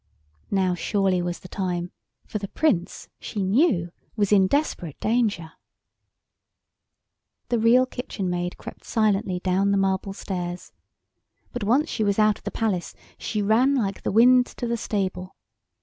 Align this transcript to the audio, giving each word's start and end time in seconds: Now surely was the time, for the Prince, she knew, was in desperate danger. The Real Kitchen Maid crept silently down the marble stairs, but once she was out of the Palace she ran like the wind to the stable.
Now 0.49 0.73
surely 0.73 1.21
was 1.21 1.41
the 1.41 1.47
time, 1.47 1.91
for 2.25 2.39
the 2.39 2.47
Prince, 2.47 3.07
she 3.19 3.43
knew, 3.43 3.91
was 4.15 4.31
in 4.31 4.47
desperate 4.47 4.99
danger. 4.99 5.51
The 7.49 7.59
Real 7.59 7.85
Kitchen 7.85 8.27
Maid 8.27 8.57
crept 8.57 8.83
silently 8.83 9.39
down 9.41 9.69
the 9.69 9.77
marble 9.77 10.13
stairs, 10.13 10.71
but 11.51 11.63
once 11.63 11.87
she 11.87 12.03
was 12.03 12.17
out 12.17 12.39
of 12.39 12.45
the 12.45 12.49
Palace 12.49 12.95
she 13.19 13.43
ran 13.43 13.75
like 13.75 14.01
the 14.01 14.11
wind 14.11 14.47
to 14.47 14.65
the 14.65 14.75
stable. 14.75 15.35